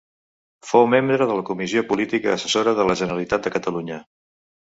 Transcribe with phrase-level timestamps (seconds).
[0.69, 4.01] Fou membre de la Comissió Política Assessora de la Generalitat de Catalunya.